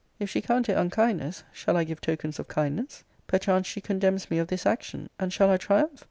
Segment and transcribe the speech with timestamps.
[0.17, 3.03] If she count it unkindness, shall I give tokens of kindness?
[3.27, 5.99] Perchance she condemns me of this action, and shall I tritunph?